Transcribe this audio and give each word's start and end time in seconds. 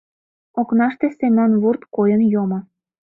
Окнаште 0.59 1.07
Семон 1.17 1.51
вурт 1.61 1.81
койын 1.95 2.21
йомо. 2.33 2.59